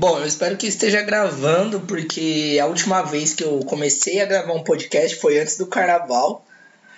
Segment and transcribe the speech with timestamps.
[0.00, 4.54] Bom, eu espero que esteja gravando, porque a última vez que eu comecei a gravar
[4.54, 6.42] um podcast foi antes do carnaval.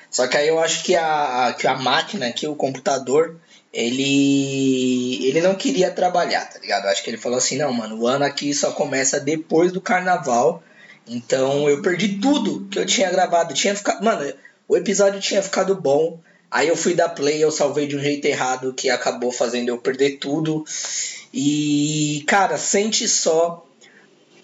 [0.08, 3.40] Só que aí eu acho que a, que a máquina aqui, o computador,
[3.72, 6.84] ele ele não queria trabalhar, tá ligado?
[6.84, 9.80] Eu acho que ele falou assim, não, mano, o ano aqui só começa depois do
[9.80, 10.62] carnaval.
[11.04, 13.52] Então eu perdi tudo que eu tinha gravado.
[13.52, 14.32] Tinha ficado, mano,
[14.68, 16.20] o episódio tinha ficado bom.
[16.48, 19.78] Aí eu fui dar play, eu salvei de um jeito errado que acabou fazendo eu
[19.78, 20.64] perder tudo.
[21.32, 23.66] E, cara, sente só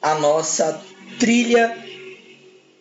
[0.01, 0.81] a nossa
[1.19, 1.77] trilha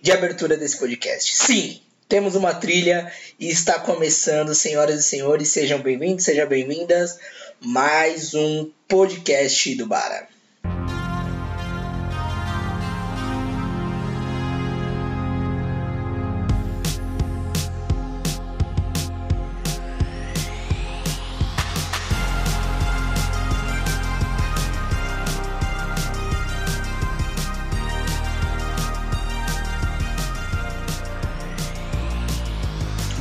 [0.01, 1.35] de abertura desse podcast.
[1.35, 7.19] Sim, temos uma trilha e está começando, senhoras e senhores, sejam bem-vindos, sejam bem-vindas,
[7.59, 10.36] mais um podcast do Bara.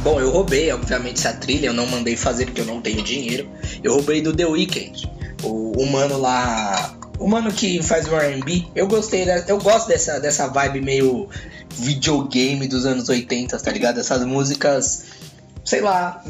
[0.06, 3.50] Bom, eu roubei, obviamente, essa trilha, eu não mandei fazer porque eu não tenho dinheiro.
[3.82, 5.10] Eu roubei do The Weeknd.
[5.42, 6.96] O, o mano lá.
[7.18, 8.68] O mano que faz o RB.
[8.72, 11.28] Eu gostei, eu gosto dessa, dessa vibe meio
[11.70, 13.98] videogame dos anos 80, tá ligado?
[13.98, 15.06] Essas músicas,
[15.64, 16.22] sei lá,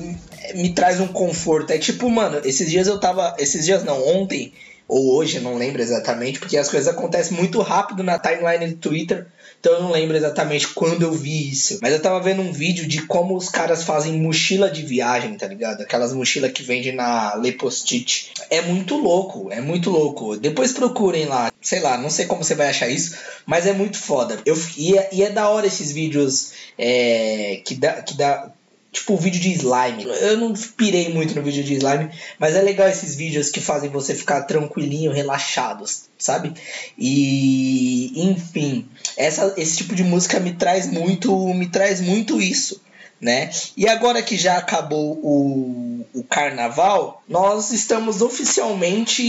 [0.54, 1.70] me, traz um conforto.
[1.70, 3.36] É tipo, mano, esses dias eu tava.
[3.38, 4.54] Esses dias não, ontem
[4.88, 9.26] ou hoje, não lembro exatamente, porque as coisas acontecem muito rápido na timeline do Twitter.
[9.66, 11.80] Então eu não lembro exatamente quando eu vi isso.
[11.82, 15.48] Mas eu tava vendo um vídeo de como os caras fazem mochila de viagem, tá
[15.48, 15.80] ligado?
[15.80, 18.30] Aquelas mochilas que vendem na Le Post-it.
[18.48, 20.36] É muito louco, é muito louco.
[20.36, 21.50] Depois procurem lá.
[21.60, 24.38] Sei lá, não sei como você vai achar isso, mas é muito foda.
[24.46, 28.52] Eu, e, é, e é da hora esses vídeos é, que, dá, que dá
[28.96, 30.04] tipo o vídeo de slime.
[30.04, 33.90] Eu não pirei muito no vídeo de slime, mas é legal esses vídeos que fazem
[33.90, 35.84] você ficar tranquilinho, relaxado,
[36.18, 36.54] sabe?
[36.98, 42.80] E enfim, essa, esse tipo de música me traz muito, me traz muito isso.
[43.18, 43.50] Né?
[43.74, 49.22] E agora que já acabou o, o carnaval, nós estamos oficialmente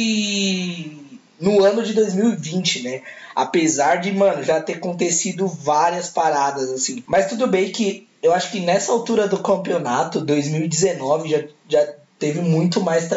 [1.40, 3.02] no ano de 2020, né?
[3.36, 7.04] Apesar de, mano, já ter acontecido várias paradas assim.
[7.08, 12.42] Mas tudo bem que eu acho que nessa altura do campeonato, 2019, já, já teve
[12.42, 13.08] muito mais,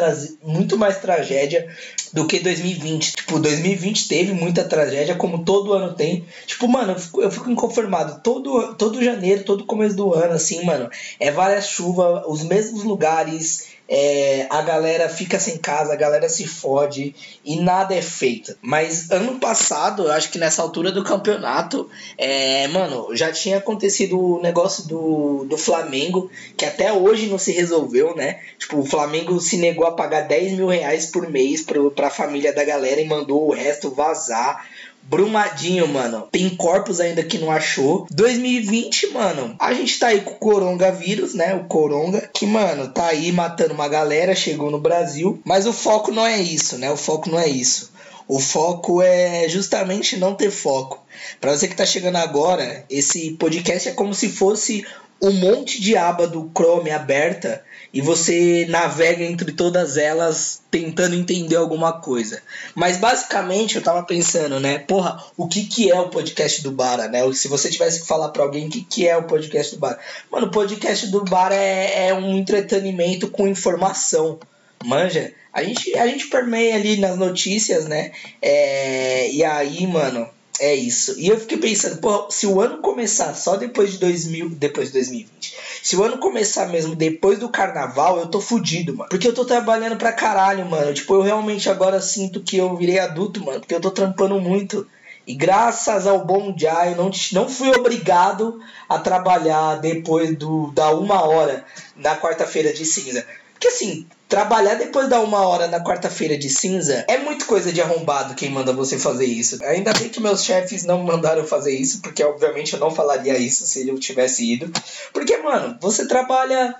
[0.43, 1.67] muito mais tragédia
[2.13, 3.13] do que 2020.
[3.13, 6.25] Tipo, 2020 teve muita tragédia, como todo ano tem.
[6.45, 8.21] Tipo, mano, eu fico, eu fico inconformado.
[8.21, 10.89] Todo, todo janeiro, todo começo do ano, assim, mano,
[11.19, 16.47] é várias chuvas, os mesmos lugares é, a galera fica sem casa, a galera se
[16.47, 17.13] fode
[17.43, 18.55] e nada é feito.
[18.61, 24.17] Mas ano passado, eu acho que nessa altura do campeonato, é, mano, já tinha acontecido
[24.17, 28.39] o negócio do, do Flamengo, que até hoje não se resolveu, né?
[28.57, 32.53] Tipo, o Flamengo se negou a pagar 10 mil reais por mês pro, pra família
[32.53, 34.65] da galera e mandou o resto vazar.
[35.03, 36.27] Brumadinho, mano.
[36.31, 38.07] Tem corpos ainda que não achou.
[38.11, 39.55] 2020, mano.
[39.59, 41.53] A gente tá aí com o coronavírus, né?
[41.53, 42.29] O coronga.
[42.33, 44.35] Que, mano, tá aí matando uma galera.
[44.35, 45.41] Chegou no Brasil.
[45.43, 46.89] Mas o foco não é isso, né?
[46.91, 47.91] O foco não é isso.
[48.27, 51.03] O foco é justamente não ter foco.
[51.41, 54.85] Para você que tá chegando agora, esse podcast é como se fosse
[55.21, 61.57] um monte de aba do Chrome aberta e você navega entre todas elas tentando entender
[61.57, 62.41] alguma coisa.
[62.73, 64.79] Mas basicamente eu tava pensando, né?
[64.79, 67.19] Porra, o que que é o podcast do Bara, né?
[67.33, 69.99] Se você tivesse que falar para alguém o que que é o podcast do Bara.
[70.31, 74.39] Mano, o podcast do Bara é, é um entretenimento com informação.
[74.83, 75.33] Manja?
[75.53, 78.11] A gente, a gente permeia ali nas notícias, né?
[78.41, 80.27] É, e aí, mano,
[80.61, 81.19] é isso.
[81.19, 84.93] E eu fiquei pensando, pô, se o ano começar só depois de 2000, depois de
[84.93, 89.09] 2020, se o ano começar mesmo depois do carnaval, eu tô fudido, mano.
[89.09, 90.93] Porque eu tô trabalhando pra caralho, mano.
[90.93, 94.87] Tipo, eu realmente agora sinto que eu virei adulto, mano, porque eu tô trampando muito.
[95.25, 100.91] E graças ao bom dia, eu não, não fui obrigado a trabalhar depois do, da
[100.91, 103.25] uma hora na quarta-feira de cinza.
[103.61, 107.79] Porque assim, trabalhar depois da uma hora na quarta-feira de cinza é muito coisa de
[107.79, 109.63] arrombado quem manda você fazer isso.
[109.63, 113.67] Ainda bem que meus chefes não mandaram fazer isso, porque obviamente eu não falaria isso
[113.67, 114.73] se eu tivesse ido.
[115.13, 116.73] Porque, mano, você trabalha.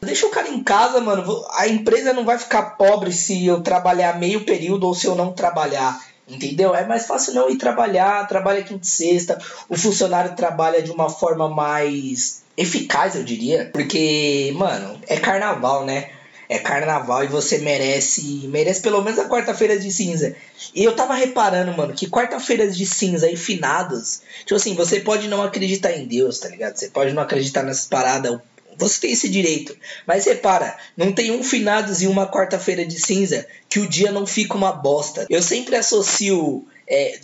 [0.00, 1.44] Deixa o cara em casa, mano.
[1.50, 5.30] A empresa não vai ficar pobre se eu trabalhar meio período ou se eu não
[5.34, 6.02] trabalhar.
[6.26, 6.74] Entendeu?
[6.74, 9.38] É mais fácil não ir trabalhar, trabalha quinta e sexta.
[9.68, 13.70] O funcionário trabalha de uma forma mais eficaz, eu diria.
[13.72, 16.10] Porque, mano, é carnaval, né?
[16.48, 18.46] É carnaval e você merece.
[18.48, 20.36] Merece pelo menos a quarta-feira de cinza.
[20.74, 24.20] E eu tava reparando, mano, que quarta-feiras de cinza e finados.
[24.40, 26.76] Tipo assim, você pode não acreditar em Deus, tá ligado?
[26.76, 28.38] Você pode não acreditar nessas paradas.
[28.76, 29.76] Você tem esse direito.
[30.06, 34.26] Mas repara, não tem um finados e uma quarta-feira de cinza que o dia não
[34.26, 35.26] fica uma bosta.
[35.30, 37.18] Eu sempre associo é,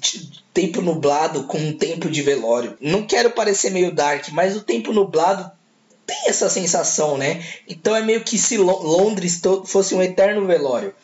[0.53, 2.77] tempo nublado com um tempo de velório.
[2.81, 5.51] Não quero parecer meio dark, mas o tempo nublado
[6.07, 7.43] tem essa sensação, né?
[7.69, 10.95] Então é meio que se Londres fosse um eterno velório.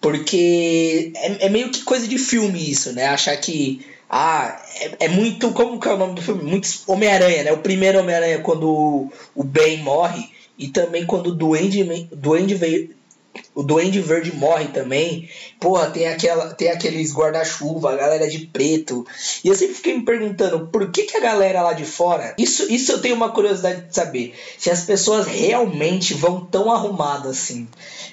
[0.00, 3.06] Porque é, é meio que coisa de filme isso, né?
[3.06, 5.52] Achar que ah, é, é, muito.
[5.52, 6.44] Como que é o nome do filme?
[6.44, 7.52] Muito Homem-Aranha, né?
[7.52, 10.28] O primeiro Homem-Aranha, quando o, o Ben morre,
[10.58, 12.94] e também quando o Duende, Duende veio.
[13.54, 15.28] O Duende Verde morre também.
[15.60, 19.06] Porra, tem, aquela, tem aqueles guarda-chuva, a galera de preto.
[19.42, 22.34] E eu sempre fiquei me perguntando por que, que a galera lá de fora.
[22.38, 24.34] Isso, isso eu tenho uma curiosidade de saber.
[24.58, 27.66] Se as pessoas realmente vão tão arrumadas assim.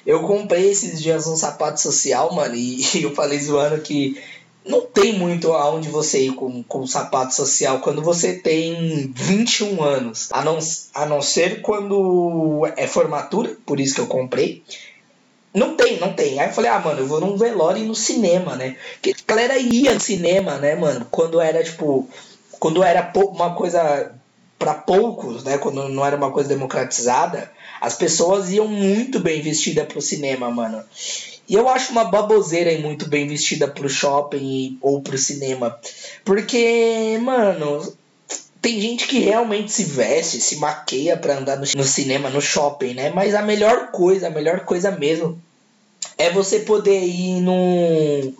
[0.05, 4.17] Eu comprei esses dias um sapato social, mano, e, e eu falei zoando que
[4.65, 10.29] não tem muito aonde você ir com, com sapato social quando você tem 21 anos.
[10.31, 10.57] A não,
[10.93, 14.63] a não ser quando é formatura, por isso que eu comprei.
[15.53, 16.39] Não tem, não tem.
[16.39, 18.75] Aí eu falei, ah, mano, eu vou num velório e no cinema, né?
[18.93, 21.07] Porque a galera ia no cinema, né, mano?
[21.11, 22.07] Quando era, tipo.
[22.59, 24.13] Quando era uma coisa
[24.57, 25.57] para poucos, né?
[25.57, 27.51] Quando não era uma coisa democratizada,
[27.81, 30.81] as pessoas iam muito bem vestidas pro cinema, mano.
[31.47, 35.77] E eu acho uma baboseira ir muito bem vestida pro shopping ou pro cinema.
[36.23, 37.93] Porque, mano,
[38.63, 42.93] tem gente que realmente se veste, se maqueia pra andar no, no cinema, no shopping,
[42.93, 43.09] né?
[43.09, 45.37] Mas a melhor coisa, a melhor coisa mesmo,
[46.17, 48.33] é você poder ir no,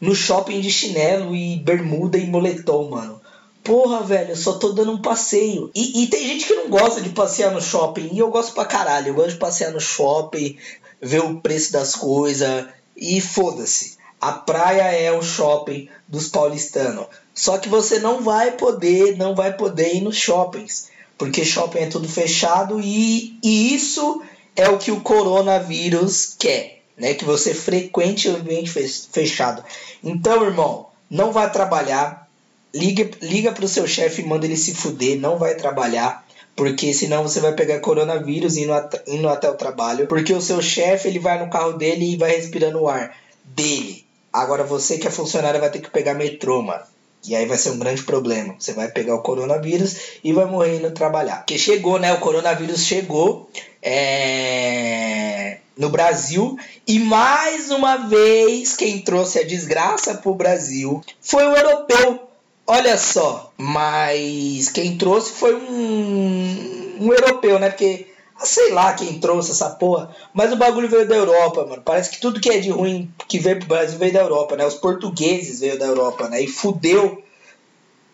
[0.00, 3.20] no shopping de chinelo e bermuda e moletom, mano.
[3.62, 5.70] Porra, velho, eu só tô dando um passeio.
[5.72, 8.10] E, e, tem gente que não gosta de passear no shopping.
[8.12, 9.08] E eu gosto pra caralho.
[9.08, 10.58] Eu gosto de passear no shopping,
[11.00, 12.66] ver o preço das coisas
[12.96, 13.98] e foda-se.
[14.20, 17.06] A praia é o shopping dos paulistanos.
[17.40, 21.86] Só que você não vai poder, não vai poder ir nos shoppings, porque shopping é
[21.86, 24.22] tudo fechado e, e isso
[24.54, 27.14] é o que o coronavírus quer, né?
[27.14, 29.64] Que você frequente o ambiente fechado.
[30.04, 32.28] Então, irmão, não vai trabalhar,
[32.74, 36.26] liga, liga pro seu chefe e manda ele se fuder, não vai trabalhar.
[36.54, 40.06] Porque senão você vai pegar coronavírus indo, at indo até o trabalho.
[40.06, 44.04] Porque o seu chefe ele vai no carro dele e vai respirando o ar dele.
[44.30, 46.84] Agora você que é funcionário vai ter que pegar metrô, mano.
[47.26, 48.54] E aí vai ser um grande problema.
[48.58, 51.38] Você vai pegar o coronavírus e vai morrer indo trabalhar.
[51.38, 52.12] Porque chegou, né?
[52.12, 53.50] O coronavírus chegou
[53.82, 55.58] é...
[55.76, 56.56] no Brasil.
[56.86, 62.28] E mais uma vez, quem trouxe a desgraça pro Brasil foi o europeu.
[62.66, 67.68] Olha só, mas quem trouxe foi um, um europeu, né?
[67.68, 68.06] Porque
[68.42, 71.82] sei lá quem trouxe essa porra, mas o bagulho veio da Europa, mano.
[71.82, 74.66] Parece que tudo que é de ruim que veio pro Brasil veio da Europa, né?
[74.66, 76.42] Os portugueses veio da Europa, né?
[76.42, 77.22] E fudeu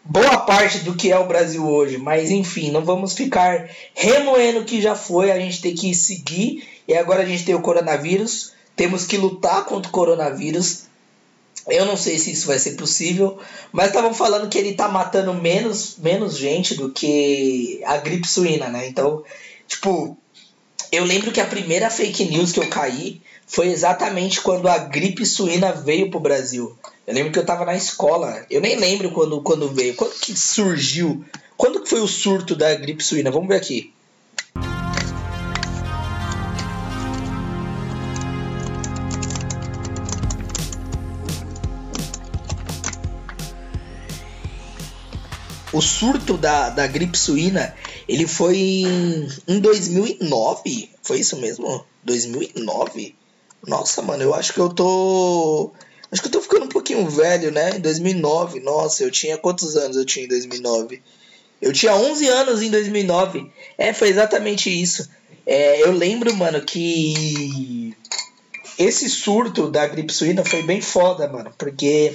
[0.05, 1.99] boa parte do que é o Brasil hoje.
[1.99, 6.67] Mas enfim, não vamos ficar remoendo o que já foi, a gente tem que seguir.
[6.89, 10.85] E agora a gente tem o coronavírus, temos que lutar contra o coronavírus.
[11.69, 13.39] Eu não sei se isso vai ser possível,
[13.73, 18.69] mas estavam falando que ele tá matando menos, menos gente do que a gripe suína,
[18.69, 18.87] né?
[18.87, 19.25] Então,
[19.67, 20.17] tipo,
[20.91, 25.25] eu lembro que a primeira fake news que eu caí foi exatamente quando a gripe
[25.25, 26.77] suína veio pro Brasil.
[27.07, 30.37] Eu lembro que eu tava na escola, eu nem lembro quando, quando veio, quando que
[30.37, 31.25] surgiu,
[31.57, 33.31] quando que foi o surto da gripe suína?
[33.31, 33.93] Vamos ver aqui.
[45.77, 47.75] o surto da, da gripe suína,
[48.09, 50.91] ele foi em, em 2009.
[51.03, 51.85] Foi isso mesmo?
[52.05, 53.15] 2009?
[53.67, 55.73] Nossa, mano, eu acho que eu tô.
[56.11, 57.77] Acho que eu tô ficando um pouquinho velho, né?
[57.77, 61.03] Em 2009, nossa, eu tinha quantos anos eu tinha em 2009?
[61.61, 63.51] Eu tinha 11 anos em 2009.
[63.77, 65.09] É, foi exatamente isso.
[65.45, 67.97] É, eu lembro, mano, que
[68.79, 72.13] esse surto da gripe suína foi bem foda, mano, porque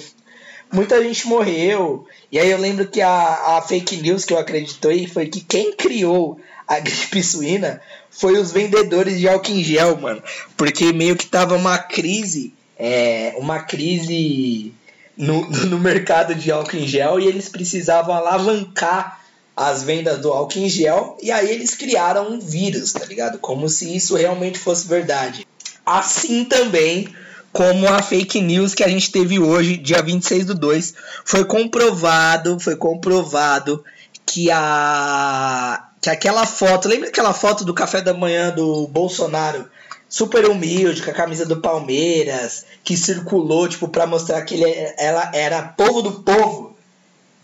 [0.72, 2.08] muita gente morreu.
[2.32, 5.74] E aí eu lembro que a, a fake news que eu acreditei foi que quem
[5.74, 10.24] criou a gripe suína foi os vendedores de álcool em gel, mano.
[10.56, 14.74] Porque meio que tava uma crise, é, uma crise
[15.18, 19.20] no, no mercado de álcool em gel e eles precisavam alavancar
[19.56, 23.38] as vendas do álcool em gel e aí eles criaram um vírus, tá ligado?
[23.38, 25.46] Como se isso realmente fosse verdade.
[25.86, 27.14] Assim também
[27.52, 30.94] como a fake news que a gente teve hoje, dia 26 do 2,
[31.26, 33.84] foi comprovado, foi comprovado
[34.26, 39.70] que a que aquela foto, lembra aquela foto do café da manhã do Bolsonaro,
[40.10, 45.30] super humilde, com a camisa do Palmeiras, que circulou, tipo, para mostrar que ele, ela
[45.32, 46.76] era povo do povo.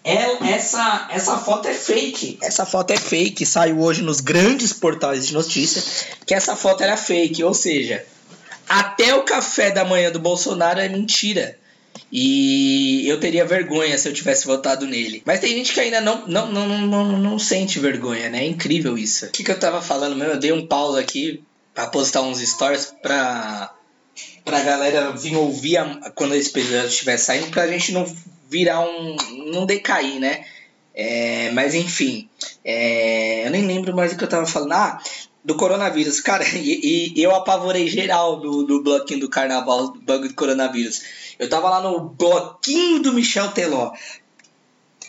[0.03, 2.39] é, essa, essa foto é fake.
[2.41, 3.45] Essa foto é fake.
[3.45, 5.83] Saiu hoje nos grandes portais de notícia
[6.25, 7.43] que essa foto era fake.
[7.43, 8.03] Ou seja,
[8.67, 11.57] até o café da manhã do Bolsonaro é mentira.
[12.11, 15.21] E eu teria vergonha se eu tivesse votado nele.
[15.25, 18.43] Mas tem gente que ainda não, não, não, não, não sente vergonha, né?
[18.43, 19.25] É incrível isso.
[19.25, 20.33] O que, que eu tava falando mesmo?
[20.33, 21.43] Eu dei um pause aqui
[21.73, 23.73] pra postar uns stories pra,
[24.45, 28.05] pra galera vir ouvir a, quando esse episódio estiver saindo, pra gente não
[28.49, 29.15] virar um.
[29.51, 30.45] não decair, né?
[30.95, 32.27] É, mas enfim,
[32.65, 34.71] é, eu nem lembro mais o que eu tava falando.
[34.71, 34.99] Ah,
[35.47, 36.19] do coronavírus.
[36.19, 41.01] Cara, e, e, eu apavorei geral do, do bloquinho do carnaval, do bug do coronavírus.
[41.39, 43.93] Eu tava lá no bloquinho do Michel Teló.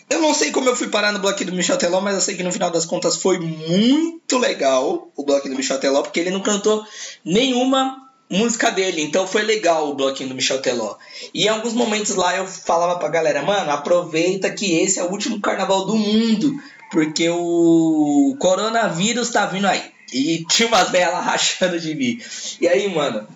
[0.09, 2.35] Eu não sei como eu fui parar no bloquinho do Michel Teló, mas eu sei
[2.35, 6.31] que no final das contas foi muito legal o bloquinho do Michel Teló, porque ele
[6.31, 6.83] não cantou
[7.23, 10.95] nenhuma música dele, então foi legal o bloquinho do Michel Teló.
[11.33, 15.11] E em alguns momentos lá eu falava pra galera, mano, aproveita que esse é o
[15.11, 16.53] último carnaval do mundo,
[16.91, 19.98] porque o coronavírus tá vindo aí.
[20.11, 22.21] E tinha umas velhas rachando de mim.
[22.59, 23.27] E aí, mano,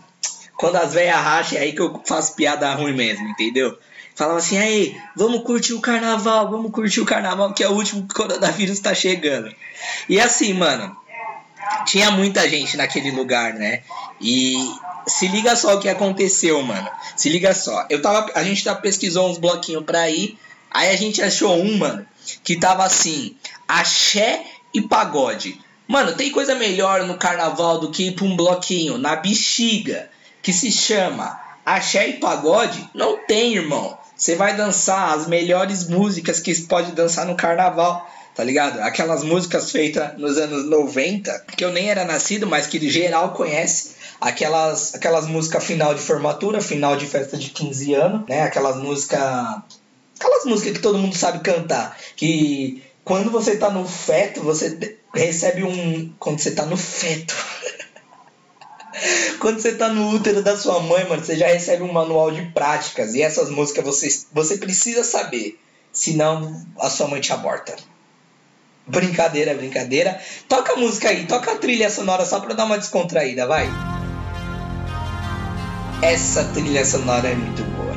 [0.55, 3.77] quando as velhas racham, é aí que eu faço piada ruim mesmo, entendeu?
[4.15, 8.05] Falava assim, aí, vamos curtir o carnaval, vamos curtir o carnaval, que é o último
[8.07, 9.53] que o coronavírus tá chegando.
[10.07, 10.95] E assim, mano,
[11.85, 13.81] tinha muita gente naquele lugar, né?
[14.21, 14.55] E
[15.07, 16.89] se liga só o que aconteceu, mano.
[17.15, 17.85] Se liga só.
[17.89, 20.37] Eu tava, a gente tá pesquisou uns bloquinhos pra ir.
[20.69, 22.05] Aí a gente achou um, mano,
[22.43, 23.35] que tava assim:
[23.67, 25.59] axé e pagode.
[25.87, 30.09] Mano, tem coisa melhor no carnaval do que ir pra um bloquinho na bexiga
[30.41, 32.89] que se chama Axé e Pagode?
[32.93, 33.97] Não tem, irmão.
[34.15, 38.79] Você vai dançar as melhores músicas que pode dançar no carnaval, tá ligado?
[38.79, 43.95] Aquelas músicas feitas nos anos 90, que eu nem era nascido, mas que geral conhece.
[44.21, 48.43] Aquelas, aquelas músicas final de formatura, final de festa de 15 anos, né?
[48.43, 49.19] Aquelas músicas.
[50.17, 51.97] Aquelas músicas que todo mundo sabe cantar.
[52.15, 56.13] Que quando você tá no feto, você recebe um.
[56.19, 57.35] Quando você tá no feto.
[59.39, 62.41] quando você tá no útero da sua mãe, mano, você já recebe um manual de
[62.51, 63.13] práticas.
[63.13, 65.59] E essas músicas você, você precisa saber.
[65.91, 67.75] Senão a sua mãe te aborta.
[68.87, 70.19] Brincadeira, brincadeira.
[70.47, 73.69] Toca a música aí, toca a trilha sonora só pra dar uma descontraída, vai.
[76.01, 77.93] Essa trilha sonora é muito boa.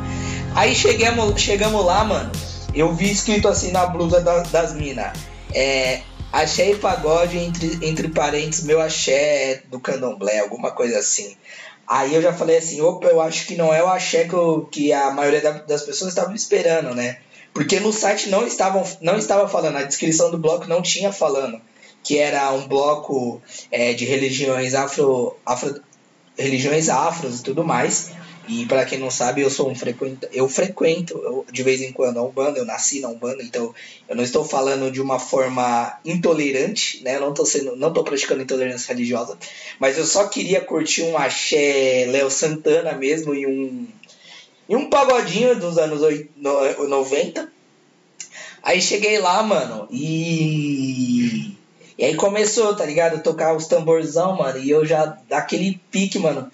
[0.54, 2.30] Aí chegamos, chegamos lá, mano.
[2.72, 5.18] Eu vi escrito assim na blusa da, das minas.
[5.52, 6.02] É,
[6.32, 11.36] E pagode, entre, entre parentes, meu axé do candomblé, alguma coisa assim.
[11.86, 14.68] Aí eu já falei assim, opa, eu acho que não é o axé que, eu,
[14.70, 17.18] que a maioria da, das pessoas estavam esperando, né?
[17.54, 21.60] Porque no site não, estavam, não estava falando, a descrição do bloco não tinha falando
[22.06, 25.82] que era um bloco é, de religiões afro, afro
[26.38, 28.12] religiões afros e tudo mais.
[28.48, 31.90] E para quem não sabe, eu sou um frequento, eu frequento eu, de vez em
[31.90, 33.74] quando a Umbanda, eu nasci na Umbanda, então
[34.08, 37.16] eu não estou falando de uma forma intolerante, né?
[37.16, 39.36] Eu não estou sendo, não tô praticando intolerância religiosa,
[39.80, 43.86] mas eu só queria curtir um axé Léo Santana mesmo e um
[44.68, 46.00] e um pagodinho dos anos
[46.36, 47.52] 90.
[48.62, 51.56] Aí cheguei lá, mano, e
[51.98, 53.22] e aí começou, tá ligado?
[53.22, 56.48] Tocar os tamborzão, mano, e eu já daquele pique, mano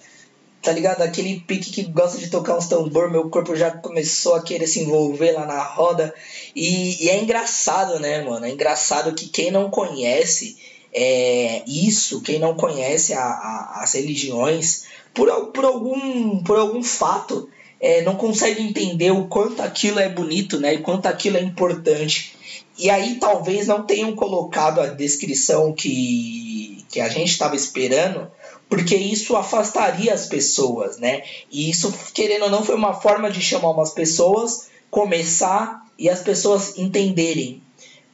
[0.63, 1.01] tá ligado?
[1.01, 4.79] Aquele pique que gosta de tocar uns tambor, meu corpo já começou a querer se
[4.79, 6.15] envolver lá na roda.
[6.55, 8.45] E, e é engraçado, né, mano?
[8.45, 10.57] É engraçado que quem não conhece
[10.93, 17.49] é, isso, quem não conhece a, a, as religiões, por, por, algum, por algum fato,
[17.77, 20.75] é, não consegue entender o quanto aquilo é bonito, né?
[20.75, 22.37] E quanto aquilo é importante.
[22.79, 28.31] E aí talvez não tenham colocado a descrição que, que a gente estava esperando
[28.73, 31.21] porque isso afastaria as pessoas, né?
[31.51, 36.21] E isso, querendo ou não, foi uma forma de chamar umas pessoas, começar e as
[36.21, 37.61] pessoas entenderem.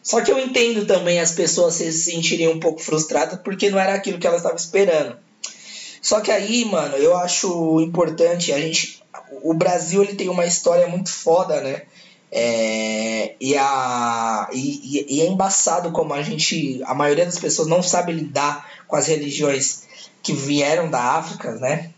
[0.03, 3.93] Só que eu entendo também as pessoas se sentirem um pouco frustradas porque não era
[3.93, 5.15] aquilo que elas estavam esperando.
[6.01, 9.01] Só que aí, mano, eu acho importante a gente.
[9.41, 11.83] O Brasil ele tem uma história muito foda, né?
[12.31, 16.81] É, e, a, e, e é embaçado como a gente.
[16.85, 19.83] A maioria das pessoas não sabe lidar com as religiões
[20.21, 21.91] que vieram da África, né?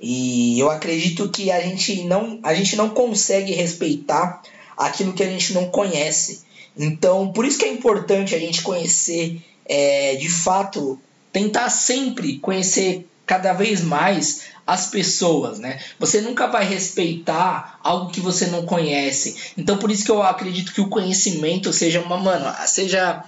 [0.00, 4.42] E eu acredito que a gente não, a gente não consegue respeitar
[4.76, 6.42] aquilo que a gente não conhece.
[6.76, 11.00] Então, por isso que é importante a gente conhecer, é, de fato,
[11.32, 15.78] tentar sempre conhecer cada vez mais as pessoas, né?
[15.98, 19.52] Você nunca vai respeitar algo que você não conhece.
[19.58, 23.24] Então, por isso que eu acredito que o conhecimento seja uma, mano, seja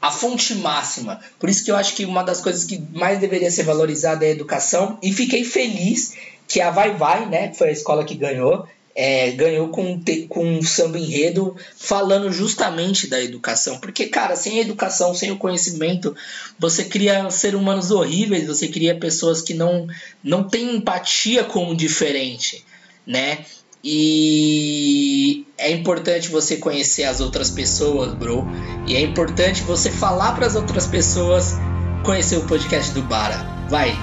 [0.00, 1.20] a fonte máxima.
[1.38, 4.28] Por isso que eu acho que uma das coisas que mais deveria ser valorizada é
[4.28, 4.98] a educação.
[5.02, 6.14] E fiquei feliz
[6.48, 10.44] que a Vai Vai, né, que foi a escola que ganhou, é, ganhou com, com
[10.44, 13.78] um samba enredo falando justamente da educação.
[13.78, 16.14] Porque, cara, sem a educação, sem o conhecimento,
[16.58, 19.86] você cria seres humanos horríveis, você cria pessoas que não,
[20.22, 22.64] não têm empatia com o diferente,
[23.06, 23.44] né?
[23.86, 28.46] E é importante você conhecer as outras pessoas, bro.
[28.86, 31.54] E é importante você falar para as outras pessoas
[32.02, 33.36] conhecer o podcast do Bara.
[33.68, 33.94] Vai,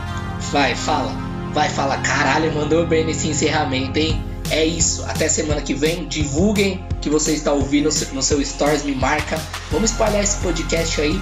[0.51, 1.11] vai, fala.
[1.51, 1.97] Vai, fala.
[1.97, 4.30] Caralho, mandou bem nesse encerramento, hein?
[4.51, 5.03] É isso.
[5.05, 6.05] Até semana que vem.
[6.07, 9.41] Divulguem que você está ouvindo no seu Stories, me marca.
[9.71, 11.19] Vamos espalhar esse podcast aí.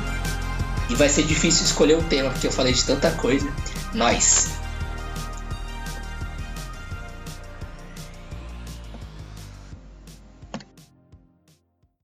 [0.89, 3.47] E vai ser difícil escolher o tema, porque eu falei de tanta coisa.
[3.93, 4.58] Nós.